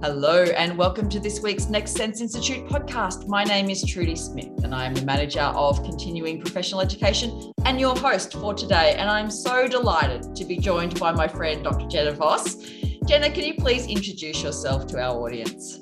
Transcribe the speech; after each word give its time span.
Hello, 0.00 0.44
and 0.44 0.78
welcome 0.78 1.08
to 1.08 1.18
this 1.18 1.42
week's 1.42 1.68
Next 1.68 1.96
Sense 1.96 2.20
Institute 2.20 2.68
podcast. 2.68 3.26
My 3.26 3.42
name 3.42 3.68
is 3.68 3.84
Trudy 3.84 4.14
Smith, 4.14 4.62
and 4.62 4.72
I 4.72 4.84
am 4.84 4.94
the 4.94 5.04
manager 5.04 5.40
of 5.40 5.82
continuing 5.82 6.40
professional 6.40 6.80
education 6.80 7.52
and 7.64 7.80
your 7.80 7.96
host 7.96 8.32
for 8.34 8.54
today. 8.54 8.94
And 8.96 9.10
I'm 9.10 9.28
so 9.28 9.66
delighted 9.66 10.36
to 10.36 10.44
be 10.44 10.56
joined 10.56 11.00
by 11.00 11.10
my 11.10 11.26
friend, 11.26 11.64
Dr. 11.64 11.88
Jenna 11.88 12.12
Voss. 12.12 12.58
Jenna, 13.08 13.28
can 13.28 13.42
you 13.42 13.54
please 13.54 13.88
introduce 13.88 14.40
yourself 14.40 14.86
to 14.86 15.00
our 15.00 15.18
audience? 15.18 15.80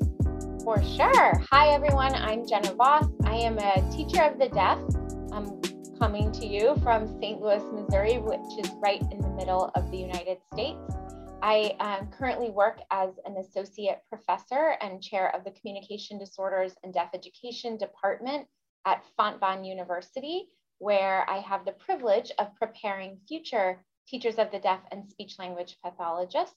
For 0.64 0.82
sure. 0.82 1.42
Hi, 1.52 1.74
everyone. 1.74 2.14
I'm 2.14 2.48
Jenna 2.48 2.72
Voss. 2.72 3.04
I 3.24 3.34
am 3.34 3.58
a 3.58 3.86
teacher 3.94 4.22
of 4.22 4.38
the 4.38 4.48
deaf. 4.48 4.78
I'm 5.30 5.60
coming 5.98 6.32
to 6.32 6.46
you 6.46 6.74
from 6.82 7.06
St. 7.20 7.38
Louis, 7.42 7.62
Missouri, 7.70 8.16
which 8.16 8.64
is 8.64 8.72
right 8.82 9.02
in 9.12 9.20
the 9.20 9.34
middle 9.36 9.70
of 9.74 9.90
the 9.90 9.98
United 9.98 10.38
States. 10.54 10.80
I 11.42 11.76
um, 11.80 12.08
currently 12.10 12.50
work 12.50 12.80
as 12.90 13.10
an 13.24 13.36
associate 13.36 14.00
professor 14.08 14.76
and 14.80 15.02
chair 15.02 15.34
of 15.34 15.44
the 15.44 15.52
Communication 15.52 16.18
Disorders 16.18 16.74
and 16.82 16.92
Deaf 16.92 17.10
Education 17.14 17.76
Department 17.76 18.46
at 18.86 19.04
Fontbonne 19.18 19.66
University, 19.66 20.48
where 20.78 21.28
I 21.28 21.38
have 21.38 21.64
the 21.64 21.72
privilege 21.72 22.32
of 22.38 22.54
preparing 22.56 23.18
future 23.28 23.84
teachers 24.08 24.36
of 24.36 24.50
the 24.50 24.58
deaf 24.58 24.80
and 24.90 25.08
speech 25.10 25.38
language 25.38 25.76
pathologists. 25.84 26.56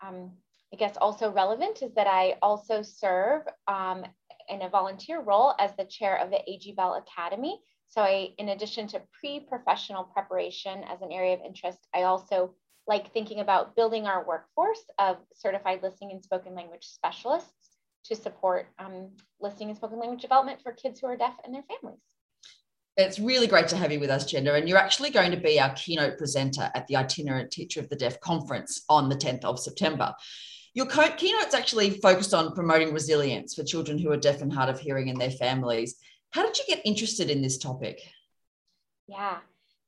Um, 0.00 0.32
I 0.72 0.76
guess 0.76 0.96
also 0.96 1.30
relevant 1.30 1.82
is 1.82 1.94
that 1.94 2.06
I 2.06 2.36
also 2.42 2.82
serve 2.82 3.42
um, 3.68 4.04
in 4.48 4.62
a 4.62 4.68
volunteer 4.68 5.20
role 5.20 5.54
as 5.58 5.74
the 5.76 5.84
chair 5.84 6.16
of 6.16 6.30
the 6.30 6.40
AG 6.50 6.72
Bell 6.72 6.94
Academy. 6.94 7.60
So 7.88 8.02
I, 8.02 8.30
in 8.38 8.48
addition 8.48 8.88
to 8.88 9.02
pre-professional 9.20 10.04
preparation 10.04 10.84
as 10.84 11.02
an 11.02 11.12
area 11.12 11.34
of 11.34 11.40
interest, 11.44 11.78
I 11.94 12.02
also 12.02 12.54
like 12.86 13.12
thinking 13.12 13.40
about 13.40 13.74
building 13.74 14.06
our 14.06 14.24
workforce 14.26 14.84
of 14.98 15.16
certified 15.34 15.80
listening 15.82 16.12
and 16.12 16.22
spoken 16.22 16.54
language 16.54 16.84
specialists 16.84 17.76
to 18.04 18.14
support 18.14 18.68
um, 18.78 19.10
listening 19.40 19.70
and 19.70 19.76
spoken 19.76 19.98
language 19.98 20.22
development 20.22 20.60
for 20.62 20.72
kids 20.72 21.00
who 21.00 21.06
are 21.06 21.16
deaf 21.16 21.34
and 21.44 21.54
their 21.54 21.64
families. 21.64 22.00
It's 22.96 23.18
really 23.18 23.46
great 23.46 23.68
to 23.68 23.76
have 23.76 23.92
you 23.92 24.00
with 24.00 24.08
us, 24.08 24.24
Jenna. 24.24 24.54
And 24.54 24.68
you're 24.68 24.78
actually 24.78 25.10
going 25.10 25.30
to 25.32 25.36
be 25.36 25.60
our 25.60 25.74
keynote 25.74 26.16
presenter 26.16 26.70
at 26.74 26.86
the 26.86 26.96
Itinerant 26.96 27.50
Teacher 27.50 27.80
of 27.80 27.90
the 27.90 27.96
Deaf 27.96 28.18
conference 28.20 28.84
on 28.88 29.08
the 29.08 29.16
10th 29.16 29.44
of 29.44 29.58
September. 29.58 30.14
Your 30.72 30.86
keynote's 30.86 31.54
actually 31.54 31.90
focused 31.90 32.32
on 32.32 32.54
promoting 32.54 32.94
resilience 32.94 33.54
for 33.54 33.64
children 33.64 33.98
who 33.98 34.12
are 34.12 34.16
deaf 34.16 34.40
and 34.40 34.52
hard 34.52 34.70
of 34.70 34.78
hearing 34.80 35.10
and 35.10 35.20
their 35.20 35.30
families. 35.30 35.96
How 36.30 36.44
did 36.44 36.58
you 36.58 36.64
get 36.66 36.84
interested 36.84 37.30
in 37.30 37.42
this 37.42 37.58
topic? 37.58 38.00
Yeah, 39.08 39.38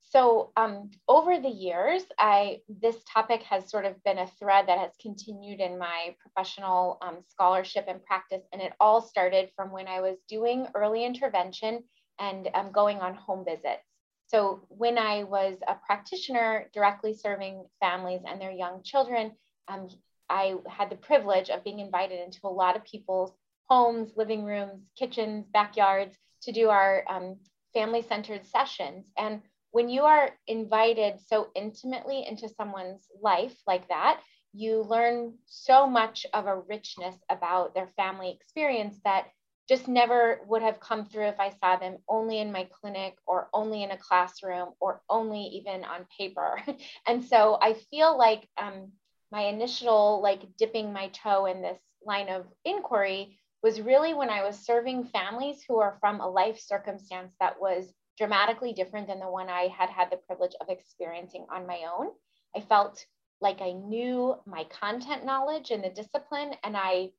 so 0.09 0.51
um, 0.57 0.89
over 1.07 1.39
the 1.39 1.49
years, 1.49 2.03
I 2.17 2.61
this 2.67 2.97
topic 3.11 3.43
has 3.43 3.69
sort 3.69 3.85
of 3.85 4.03
been 4.03 4.17
a 4.17 4.27
thread 4.39 4.67
that 4.67 4.79
has 4.79 4.91
continued 4.99 5.59
in 5.59 5.77
my 5.77 6.15
professional 6.19 6.97
um, 7.01 7.17
scholarship 7.27 7.85
and 7.87 8.03
practice, 8.03 8.41
and 8.51 8.61
it 8.61 8.73
all 8.79 9.01
started 9.01 9.51
from 9.55 9.71
when 9.71 9.87
I 9.87 10.01
was 10.01 10.17
doing 10.27 10.67
early 10.73 11.05
intervention 11.05 11.83
and 12.19 12.49
um, 12.55 12.71
going 12.71 12.97
on 12.97 13.13
home 13.13 13.45
visits. 13.45 13.83
So 14.27 14.61
when 14.67 14.97
I 14.97 15.23
was 15.23 15.57
a 15.67 15.75
practitioner 15.75 16.69
directly 16.73 17.13
serving 17.13 17.65
families 17.79 18.21
and 18.27 18.41
their 18.41 18.51
young 18.51 18.83
children, 18.83 19.31
um, 19.67 19.89
I 20.29 20.55
had 20.67 20.89
the 20.89 20.95
privilege 20.95 21.49
of 21.49 21.63
being 21.63 21.79
invited 21.79 22.19
into 22.19 22.39
a 22.43 22.49
lot 22.49 22.75
of 22.75 22.83
people's 22.83 23.31
homes, 23.69 24.11
living 24.15 24.43
rooms, 24.43 24.83
kitchens, 24.97 25.45
backyards 25.53 26.15
to 26.43 26.51
do 26.51 26.69
our 26.69 27.03
um, 27.09 27.37
family-centered 27.73 28.45
sessions. 28.45 29.11
And 29.17 29.41
when 29.71 29.89
you 29.89 30.03
are 30.03 30.31
invited 30.47 31.19
so 31.27 31.49
intimately 31.55 32.25
into 32.27 32.49
someone's 32.49 33.07
life 33.21 33.55
like 33.67 33.87
that, 33.89 34.21
you 34.53 34.81
learn 34.81 35.33
so 35.45 35.87
much 35.87 36.25
of 36.33 36.47
a 36.47 36.59
richness 36.59 37.15
about 37.29 37.75
their 37.75 37.87
family 37.95 38.31
experience 38.31 38.99
that 39.03 39.27
just 39.67 39.87
never 39.87 40.39
would 40.47 40.63
have 40.63 40.79
come 40.79 41.05
through 41.05 41.27
if 41.27 41.39
I 41.39 41.51
saw 41.51 41.75
them 41.75 41.97
only 42.07 42.39
in 42.39 42.51
my 42.51 42.67
clinic 42.81 43.15
or 43.27 43.49
only 43.53 43.83
in 43.83 43.91
a 43.91 43.97
classroom 43.97 44.69
or 44.79 45.03
only 45.07 45.41
even 45.41 45.83
on 45.83 46.07
paper. 46.17 46.59
and 47.07 47.23
so 47.23 47.59
I 47.61 47.75
feel 47.91 48.17
like 48.17 48.47
um, 48.57 48.91
my 49.31 49.41
initial 49.41 50.21
like 50.23 50.41
dipping 50.57 50.91
my 50.91 51.09
toe 51.09 51.45
in 51.45 51.61
this 51.61 51.79
line 52.03 52.29
of 52.29 52.47
inquiry 52.65 53.37
was 53.61 53.79
really 53.79 54.15
when 54.15 54.31
I 54.31 54.43
was 54.43 54.57
serving 54.57 55.03
families 55.05 55.63
who 55.67 55.77
are 55.79 55.97
from 55.99 56.19
a 56.19 56.27
life 56.27 56.59
circumstance 56.59 57.35
that 57.39 57.61
was 57.61 57.93
dramatically 58.19 58.73
different 58.73 59.07
than 59.07 59.19
the 59.19 59.31
one 59.31 59.49
I 59.49 59.69
had 59.69 59.89
had 59.89 60.11
the 60.11 60.17
privilege 60.17 60.53
of 60.59 60.67
experiencing 60.69 61.47
on 61.49 61.65
my 61.65 61.85
own. 61.91 62.09
I 62.55 62.59
felt 62.59 63.03
like 63.41 63.61
I 63.61 63.71
knew 63.71 64.35
my 64.45 64.65
content 64.65 65.25
knowledge 65.25 65.71
and 65.71 65.81
the 65.81 65.89
discipline, 65.89 66.53
and 66.63 66.75
I 66.75 67.11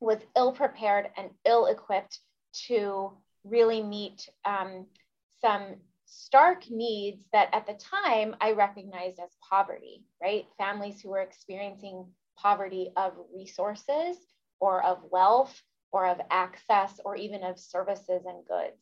was 0.00 0.18
ill 0.34 0.52
prepared 0.52 1.10
and 1.18 1.28
ill 1.44 1.66
equipped 1.66 2.18
to 2.66 3.12
really 3.44 3.82
meet 3.82 4.26
um, 4.46 4.86
some 5.42 5.76
stark 6.06 6.70
needs 6.70 7.22
that 7.34 7.50
at 7.52 7.66
the 7.66 7.74
time 7.74 8.34
I 8.40 8.52
recognized 8.52 9.20
as 9.20 9.36
poverty, 9.50 10.02
right? 10.22 10.46
Families 10.56 11.02
who 11.02 11.10
were 11.10 11.20
experiencing 11.20 12.06
poverty 12.38 12.90
of 12.96 13.12
resources 13.36 14.16
or 14.60 14.82
of 14.82 14.98
wealth 15.10 15.62
or 15.92 16.06
of 16.06 16.20
access 16.30 17.00
or 17.04 17.16
even 17.16 17.44
of 17.44 17.58
services 17.58 18.22
and 18.24 18.46
goods. 18.46 18.80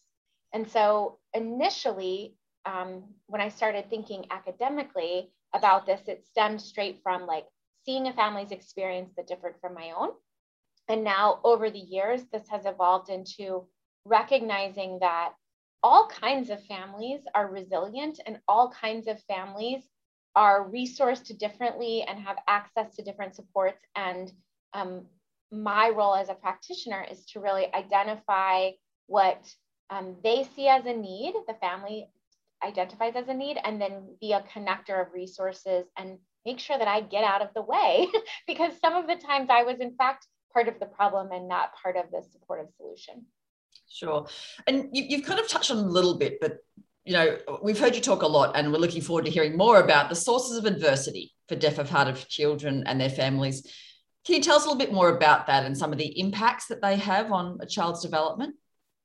And 0.52 0.68
so 0.70 1.18
initially, 1.34 2.34
um, 2.64 3.04
when 3.26 3.40
I 3.40 3.48
started 3.48 3.88
thinking 3.88 4.26
academically 4.30 5.30
about 5.54 5.86
this, 5.86 6.02
it 6.06 6.24
stemmed 6.26 6.60
straight 6.60 7.00
from 7.02 7.26
like 7.26 7.46
seeing 7.84 8.06
a 8.06 8.12
family's 8.12 8.50
experience 8.50 9.12
that 9.16 9.28
differed 9.28 9.54
from 9.60 9.74
my 9.74 9.92
own. 9.96 10.10
And 10.88 11.04
now 11.04 11.40
over 11.44 11.70
the 11.70 11.78
years, 11.78 12.22
this 12.32 12.48
has 12.48 12.66
evolved 12.66 13.10
into 13.10 13.66
recognizing 14.04 14.98
that 15.00 15.32
all 15.82 16.08
kinds 16.08 16.50
of 16.50 16.64
families 16.64 17.20
are 17.34 17.50
resilient 17.50 18.20
and 18.26 18.40
all 18.48 18.70
kinds 18.70 19.08
of 19.08 19.22
families 19.24 19.82
are 20.34 20.68
resourced 20.68 21.36
differently 21.38 22.02
and 22.02 22.18
have 22.20 22.36
access 22.48 22.94
to 22.96 23.02
different 23.02 23.34
supports. 23.34 23.80
And 23.94 24.30
um, 24.74 25.06
my 25.50 25.90
role 25.90 26.14
as 26.14 26.28
a 26.28 26.34
practitioner 26.34 27.06
is 27.10 27.24
to 27.26 27.40
really 27.40 27.72
identify 27.74 28.70
what 29.06 29.48
um, 29.90 30.16
they 30.22 30.46
see 30.54 30.68
as 30.68 30.84
a 30.86 30.92
need, 30.92 31.34
the 31.46 31.54
family 31.54 32.08
identifies 32.64 33.14
as 33.14 33.28
a 33.28 33.34
need, 33.34 33.58
and 33.62 33.80
then 33.80 34.16
be 34.20 34.32
a 34.32 34.44
connector 34.54 35.00
of 35.00 35.12
resources 35.12 35.86
and 35.96 36.18
make 36.44 36.58
sure 36.58 36.78
that 36.78 36.88
I 36.88 37.00
get 37.00 37.24
out 37.24 37.42
of 37.42 37.48
the 37.54 37.62
way 37.62 38.08
because 38.46 38.72
some 38.80 38.94
of 38.94 39.06
the 39.06 39.16
times 39.16 39.48
I 39.50 39.62
was, 39.62 39.78
in 39.80 39.94
fact, 39.96 40.26
part 40.52 40.68
of 40.68 40.78
the 40.80 40.86
problem 40.86 41.32
and 41.32 41.48
not 41.48 41.70
part 41.80 41.96
of 41.96 42.10
the 42.10 42.22
supportive 42.32 42.72
solution. 42.76 43.26
Sure. 43.88 44.26
And 44.66 44.88
you, 44.92 45.18
have 45.18 45.26
kind 45.26 45.38
of 45.38 45.48
touched 45.48 45.70
on 45.70 45.78
a 45.78 45.82
little 45.82 46.18
bit, 46.18 46.38
but 46.40 46.58
you 47.04 47.12
know, 47.12 47.38
we've 47.62 47.78
heard 47.78 47.94
you 47.94 48.00
talk 48.00 48.22
a 48.22 48.26
lot, 48.26 48.56
and 48.56 48.72
we're 48.72 48.78
looking 48.78 49.02
forward 49.02 49.26
to 49.26 49.30
hearing 49.30 49.56
more 49.56 49.78
about 49.78 50.08
the 50.08 50.16
sources 50.16 50.56
of 50.56 50.64
adversity 50.64 51.32
for 51.48 51.54
deaf 51.54 51.78
of 51.78 51.88
heart 51.88 52.08
of 52.08 52.26
children 52.26 52.82
and 52.86 53.00
their 53.00 53.10
families. 53.10 53.62
Can 54.24 54.34
you 54.34 54.42
tell 54.42 54.56
us 54.56 54.64
a 54.64 54.66
little 54.66 54.78
bit 54.78 54.92
more 54.92 55.10
about 55.10 55.46
that 55.46 55.64
and 55.64 55.78
some 55.78 55.92
of 55.92 55.98
the 55.98 56.18
impacts 56.18 56.66
that 56.66 56.82
they 56.82 56.96
have 56.96 57.30
on 57.30 57.58
a 57.60 57.66
child's 57.66 58.02
development? 58.02 58.56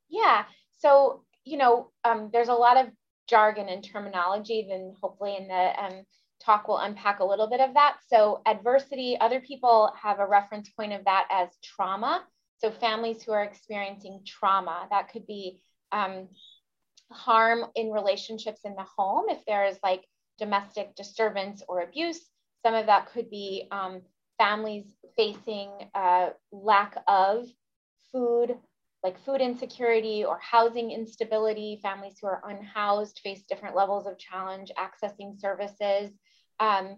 Yeah 0.09 0.45
so 0.81 1.23
you 1.45 1.57
know 1.57 1.91
um, 2.03 2.29
there's 2.33 2.49
a 2.49 2.53
lot 2.53 2.77
of 2.77 2.87
jargon 3.29 3.69
and 3.69 3.83
terminology 3.83 4.65
then 4.69 4.93
hopefully 5.01 5.37
in 5.37 5.47
the 5.47 5.83
um, 5.83 6.03
talk 6.43 6.67
we'll 6.67 6.77
unpack 6.77 7.19
a 7.19 7.25
little 7.25 7.47
bit 7.47 7.59
of 7.59 7.73
that. 7.75 7.97
So 8.07 8.41
adversity 8.45 9.17
other 9.19 9.39
people 9.39 9.93
have 10.01 10.19
a 10.19 10.27
reference 10.27 10.69
point 10.69 10.93
of 10.93 11.05
that 11.05 11.27
as 11.31 11.49
trauma. 11.63 12.23
So 12.57 12.71
families 12.71 13.23
who 13.23 13.31
are 13.31 13.43
experiencing 13.43 14.21
trauma 14.25 14.87
that 14.89 15.11
could 15.11 15.25
be 15.27 15.61
um, 15.91 16.27
harm 17.11 17.65
in 17.75 17.91
relationships 17.91 18.61
in 18.65 18.75
the 18.75 18.85
home 18.97 19.25
if 19.29 19.43
there 19.45 19.65
is 19.65 19.77
like 19.83 20.03
domestic 20.37 20.95
disturbance 20.95 21.63
or 21.67 21.81
abuse. 21.81 22.19
Some 22.65 22.75
of 22.75 22.87
that 22.87 23.11
could 23.11 23.29
be 23.29 23.67
um, 23.71 24.01
families 24.37 24.85
facing 25.15 25.71
uh, 25.95 26.29
lack 26.51 26.97
of 27.07 27.45
food 28.11 28.57
like 29.03 29.23
food 29.25 29.41
insecurity 29.41 30.23
or 30.23 30.39
housing 30.39 30.91
instability. 30.91 31.79
Families 31.81 32.17
who 32.21 32.27
are 32.27 32.41
unhoused 32.47 33.19
face 33.23 33.43
different 33.49 33.75
levels 33.75 34.05
of 34.05 34.17
challenge 34.17 34.71
accessing 34.77 35.39
services. 35.39 36.11
Um, 36.59 36.97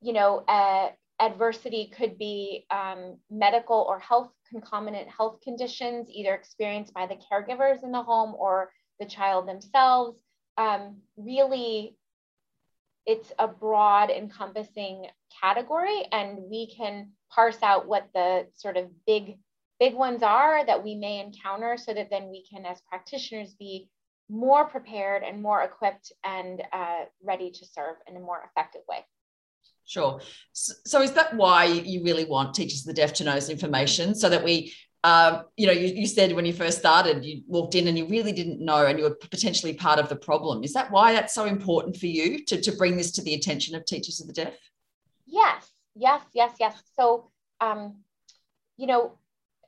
you 0.00 0.12
know, 0.12 0.38
uh, 0.48 0.90
adversity 1.20 1.92
could 1.96 2.18
be 2.18 2.66
um, 2.70 3.18
medical 3.30 3.86
or 3.88 3.98
health 3.98 4.30
concomitant 4.50 5.08
health 5.08 5.40
conditions, 5.42 6.08
either 6.10 6.34
experienced 6.34 6.92
by 6.92 7.06
the 7.06 7.16
caregivers 7.16 7.82
in 7.82 7.92
the 7.92 8.02
home 8.02 8.34
or 8.36 8.70
the 9.00 9.06
child 9.06 9.48
themselves. 9.48 10.18
Um, 10.58 10.98
really, 11.16 11.96
it's 13.06 13.32
a 13.38 13.46
broad 13.46 14.10
encompassing 14.10 15.06
category, 15.40 16.06
and 16.10 16.38
we 16.50 16.74
can 16.74 17.12
parse 17.30 17.62
out 17.62 17.86
what 17.86 18.08
the 18.14 18.46
sort 18.54 18.76
of 18.76 18.88
big 19.06 19.38
big 19.78 19.94
ones 19.94 20.22
are 20.22 20.64
that 20.64 20.82
we 20.82 20.94
may 20.94 21.20
encounter 21.20 21.76
so 21.76 21.92
that 21.94 22.10
then 22.10 22.28
we 22.28 22.44
can, 22.44 22.64
as 22.64 22.80
practitioners, 22.88 23.54
be 23.54 23.88
more 24.28 24.64
prepared 24.64 25.22
and 25.22 25.42
more 25.42 25.62
equipped 25.62 26.12
and 26.24 26.62
uh, 26.72 27.04
ready 27.22 27.50
to 27.50 27.64
serve 27.64 27.96
in 28.08 28.16
a 28.16 28.20
more 28.20 28.42
effective 28.50 28.82
way. 28.88 29.04
Sure. 29.84 30.20
So, 30.52 31.00
is 31.00 31.12
that 31.12 31.36
why 31.36 31.64
you 31.64 32.02
really 32.02 32.24
want 32.24 32.54
teachers 32.54 32.80
of 32.80 32.86
the 32.86 33.00
deaf 33.00 33.12
to 33.14 33.24
know 33.24 33.34
this 33.34 33.48
information 33.48 34.16
so 34.16 34.28
that 34.28 34.42
we 34.42 34.72
um, 35.04 35.44
you 35.56 35.68
know, 35.68 35.72
you, 35.72 35.94
you, 35.94 36.06
said 36.08 36.32
when 36.32 36.44
you 36.44 36.52
first 36.52 36.78
started, 36.78 37.24
you 37.24 37.42
walked 37.46 37.76
in 37.76 37.86
and 37.86 37.96
you 37.96 38.06
really 38.06 38.32
didn't 38.32 38.58
know, 38.58 38.86
and 38.86 38.98
you 38.98 39.04
were 39.04 39.14
potentially 39.14 39.72
part 39.72 40.00
of 40.00 40.08
the 40.08 40.16
problem. 40.16 40.64
Is 40.64 40.72
that 40.72 40.90
why 40.90 41.12
that's 41.12 41.32
so 41.32 41.44
important 41.44 41.96
for 41.96 42.06
you 42.06 42.44
to, 42.46 42.60
to 42.60 42.72
bring 42.72 42.96
this 42.96 43.12
to 43.12 43.22
the 43.22 43.34
attention 43.34 43.76
of 43.76 43.84
teachers 43.84 44.20
of 44.20 44.26
the 44.26 44.32
deaf? 44.32 44.54
Yes, 45.24 45.70
yes, 45.94 46.22
yes, 46.34 46.56
yes. 46.58 46.82
So, 46.98 47.30
um, 47.60 47.98
you 48.76 48.88
know, 48.88 49.12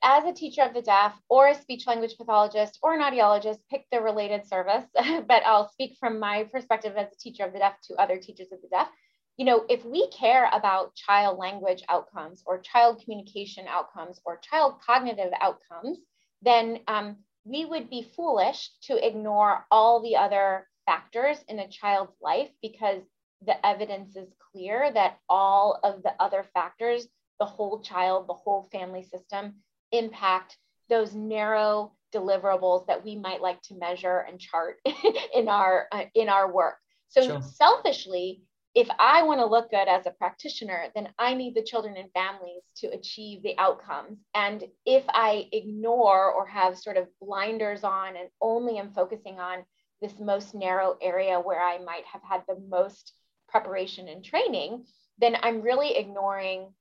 as 0.02 0.24
a 0.24 0.32
teacher 0.32 0.62
of 0.62 0.74
the 0.74 0.82
deaf 0.82 1.14
or 1.28 1.48
a 1.48 1.54
speech 1.54 1.86
language 1.86 2.16
pathologist 2.16 2.78
or 2.82 2.94
an 2.94 3.00
audiologist, 3.00 3.58
pick 3.70 3.86
the 3.90 4.00
related 4.00 4.46
service, 4.46 4.84
but 4.94 5.42
I'll 5.44 5.70
speak 5.70 5.96
from 5.98 6.18
my 6.18 6.44
perspective 6.44 6.94
as 6.96 7.08
a 7.12 7.18
teacher 7.18 7.44
of 7.44 7.52
the 7.52 7.58
deaf 7.58 7.74
to 7.84 7.94
other 7.96 8.18
teachers 8.18 8.52
of 8.52 8.60
the 8.62 8.68
deaf. 8.68 8.88
You 9.36 9.44
know, 9.44 9.64
if 9.68 9.84
we 9.84 10.08
care 10.08 10.48
about 10.52 10.96
child 10.96 11.38
language 11.38 11.82
outcomes 11.88 12.42
or 12.44 12.60
child 12.60 13.02
communication 13.04 13.66
outcomes 13.68 14.20
or 14.24 14.40
child 14.42 14.80
cognitive 14.84 15.32
outcomes, 15.40 15.98
then 16.42 16.80
um, 16.88 17.16
we 17.44 17.64
would 17.64 17.88
be 17.88 18.10
foolish 18.16 18.70
to 18.82 19.06
ignore 19.06 19.64
all 19.70 20.02
the 20.02 20.16
other 20.16 20.66
factors 20.86 21.38
in 21.48 21.58
a 21.58 21.68
child's 21.68 22.16
life 22.20 22.50
because 22.62 23.02
the 23.46 23.64
evidence 23.66 24.16
is 24.16 24.28
clear 24.52 24.90
that 24.92 25.18
all 25.28 25.78
of 25.84 26.02
the 26.02 26.12
other 26.18 26.44
factors, 26.54 27.06
the 27.38 27.46
whole 27.46 27.80
child, 27.80 28.28
the 28.28 28.34
whole 28.34 28.68
family 28.72 29.02
system, 29.04 29.54
impact 29.92 30.56
those 30.88 31.14
narrow 31.14 31.92
deliverables 32.14 32.86
that 32.86 33.04
we 33.04 33.16
might 33.16 33.42
like 33.42 33.60
to 33.62 33.74
measure 33.74 34.24
and 34.28 34.40
chart 34.40 34.76
in 35.34 35.48
our 35.48 35.86
uh, 35.92 36.04
in 36.14 36.28
our 36.28 36.50
work. 36.50 36.76
So 37.08 37.22
sure. 37.22 37.42
selfishly, 37.42 38.42
if 38.74 38.88
I 38.98 39.22
want 39.22 39.40
to 39.40 39.46
look 39.46 39.70
good 39.70 39.88
as 39.88 40.06
a 40.06 40.10
practitioner, 40.10 40.86
then 40.94 41.08
I 41.18 41.34
need 41.34 41.54
the 41.54 41.62
children 41.62 41.96
and 41.96 42.10
families 42.12 42.62
to 42.76 42.88
achieve 42.88 43.42
the 43.42 43.56
outcomes. 43.58 44.18
And 44.34 44.64
if 44.84 45.04
I 45.08 45.48
ignore 45.52 46.30
or 46.30 46.46
have 46.46 46.78
sort 46.78 46.96
of 46.96 47.08
blinders 47.20 47.82
on 47.82 48.16
and 48.16 48.28
only 48.40 48.78
am 48.78 48.92
focusing 48.92 49.40
on 49.40 49.64
this 50.00 50.20
most 50.20 50.54
narrow 50.54 50.96
area 51.02 51.40
where 51.40 51.60
I 51.60 51.78
might 51.78 52.04
have 52.04 52.22
had 52.22 52.42
the 52.46 52.60
most 52.68 53.14
preparation 53.48 54.08
and 54.08 54.24
training, 54.24 54.84
then 55.18 55.36
I'm 55.42 55.62
really 55.62 55.96
ignoring 55.96 56.72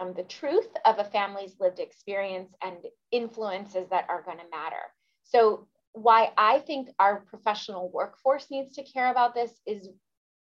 um, 0.00 0.14
the 0.14 0.24
truth 0.24 0.68
of 0.84 0.98
a 0.98 1.04
family's 1.04 1.54
lived 1.58 1.78
experience 1.78 2.52
and 2.62 2.76
influences 3.10 3.88
that 3.90 4.06
are 4.08 4.22
going 4.22 4.38
to 4.38 4.50
matter. 4.50 4.82
So, 5.24 5.66
why 5.92 6.30
I 6.36 6.58
think 6.58 6.90
our 6.98 7.20
professional 7.20 7.90
workforce 7.90 8.50
needs 8.50 8.74
to 8.74 8.82
care 8.82 9.10
about 9.10 9.34
this 9.34 9.50
is 9.66 9.88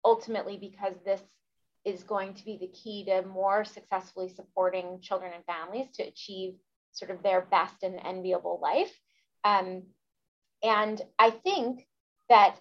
ultimately 0.04 0.58
because 0.58 0.96
this 1.06 1.22
is 1.86 2.04
going 2.04 2.34
to 2.34 2.44
be 2.44 2.58
the 2.58 2.68
key 2.68 3.06
to 3.06 3.22
more 3.22 3.64
successfully 3.64 4.30
supporting 4.30 5.00
children 5.02 5.32
and 5.36 5.46
families 5.46 5.88
to 5.94 6.04
achieve 6.04 6.56
sort 6.92 7.12
of 7.12 7.22
their 7.22 7.42
best 7.42 7.84
and 7.84 8.00
enviable 8.04 8.60
life. 8.62 8.92
Um, 9.44 9.84
and 10.64 11.00
I 11.20 11.30
think 11.30 11.88
that 12.30 12.58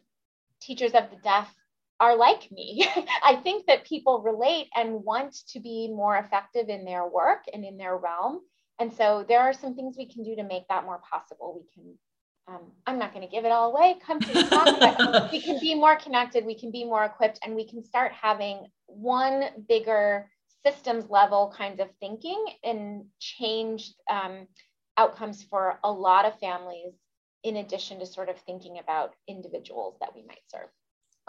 teachers 0.61 0.93
of 0.93 1.11
the 1.11 1.17
deaf 1.23 1.53
are 2.01 2.17
like 2.17 2.51
me. 2.51 2.87
I 3.25 3.37
think 3.37 3.67
that 3.67 3.85
people 3.85 4.23
relate 4.23 4.69
and 4.75 5.05
want 5.05 5.35
to 5.49 5.61
be 5.61 5.89
more 5.89 6.17
effective 6.17 6.69
in 6.69 6.85
their 6.85 7.07
work 7.07 7.45
and 7.53 7.65
in 7.65 7.77
their 7.77 7.97
realm. 7.97 8.41
And 8.79 8.93
so 8.93 9.25
there 9.27 9.41
are 9.41 9.53
some 9.53 9.75
things 9.75 9.97
we 9.97 10.07
can 10.07 10.23
do 10.23 10.37
to 10.37 10.43
make 10.43 10.69
that 10.69 10.85
more 10.85 11.01
possible. 11.11 11.63
We 11.63 11.73
can 11.73 11.95
um, 12.49 12.61
I'm 12.87 12.99
not 12.99 13.13
going 13.13 13.27
to 13.27 13.31
give 13.31 13.45
it 13.45 13.51
all 13.51 13.73
away. 13.73 13.97
Come 14.07 14.21
to 14.21 14.49
talk. 14.49 15.31
we 15.33 15.41
can 15.41 15.59
be 15.59 15.75
more 15.75 15.97
connected. 15.97 16.47
We 16.47 16.59
can 16.59 16.71
be 16.71 16.85
more 16.85 17.05
equipped, 17.05 17.41
and 17.43 17.57
we 17.57 17.69
can 17.69 17.83
start 17.83 18.13
having 18.13 18.67
one 18.87 19.47
bigger 19.69 20.31
systems 20.65 21.11
level 21.11 21.53
kinds 21.57 21.81
of 21.81 21.89
thinking 21.99 22.45
and 22.63 23.05
change 23.19 23.93
um, 24.11 24.47
outcomes 24.97 25.43
for 25.43 25.81
a 25.83 25.91
lot 25.91 26.25
of 26.25 26.39
families. 26.39 26.93
In 27.43 27.57
addition 27.57 28.01
to 28.01 28.07
sort 28.07 28.29
of 28.29 28.39
thinking 28.41 28.79
about 28.79 29.15
individuals 29.29 29.97
that 30.01 30.15
we 30.15 30.23
might 30.23 30.43
serve. 30.49 30.69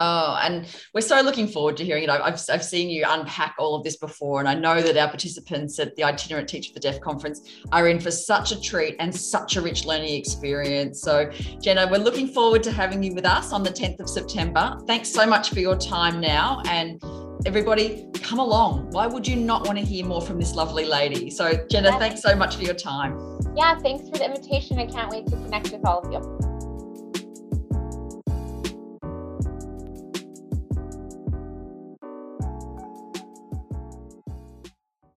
Oh, 0.00 0.38
and 0.40 0.66
we're 0.94 1.00
so 1.00 1.20
looking 1.20 1.48
forward 1.48 1.76
to 1.78 1.84
hearing 1.84 2.04
it. 2.04 2.10
I've, 2.10 2.40
I've 2.50 2.64
seen 2.64 2.88
you 2.88 3.04
unpack 3.08 3.56
all 3.58 3.74
of 3.74 3.82
this 3.82 3.96
before, 3.96 4.38
and 4.38 4.48
I 4.48 4.54
know 4.54 4.80
that 4.80 4.96
our 4.96 5.08
participants 5.08 5.78
at 5.80 5.96
the 5.96 6.04
Itinerant 6.04 6.48
Teacher 6.48 6.72
for 6.72 6.78
Deaf 6.78 7.00
conference 7.00 7.40
are 7.72 7.88
in 7.88 7.98
for 7.98 8.12
such 8.12 8.52
a 8.52 8.60
treat 8.60 8.94
and 9.00 9.14
such 9.14 9.56
a 9.56 9.60
rich 9.60 9.84
learning 9.84 10.14
experience. 10.14 11.02
So, 11.02 11.30
Jenna, 11.60 11.88
we're 11.90 11.98
looking 11.98 12.28
forward 12.28 12.62
to 12.64 12.72
having 12.72 13.02
you 13.02 13.12
with 13.12 13.26
us 13.26 13.52
on 13.52 13.64
the 13.64 13.70
10th 13.70 13.98
of 13.98 14.08
September. 14.08 14.78
Thanks 14.86 15.10
so 15.10 15.26
much 15.26 15.50
for 15.50 15.58
your 15.58 15.76
time 15.76 16.20
now. 16.20 16.62
And 16.66 17.02
everybody, 17.44 18.06
come 18.22 18.38
along. 18.38 18.90
Why 18.90 19.08
would 19.08 19.26
you 19.26 19.34
not 19.34 19.66
want 19.66 19.78
to 19.78 19.84
hear 19.84 20.06
more 20.06 20.20
from 20.20 20.38
this 20.38 20.54
lovely 20.54 20.84
lady? 20.84 21.28
So, 21.28 21.66
Jenna, 21.68 21.98
thanks 21.98 22.22
so 22.22 22.36
much 22.36 22.54
for 22.54 22.62
your 22.62 22.74
time. 22.74 23.18
Yeah, 23.56 23.76
thanks 23.80 24.08
for 24.08 24.18
the 24.18 24.26
invitation. 24.26 24.78
I 24.78 24.86
can't 24.86 25.10
wait 25.10 25.26
to 25.26 25.32
connect 25.32 25.72
with 25.72 25.84
all 25.84 26.06
of 26.06 26.12
you. 26.12 26.47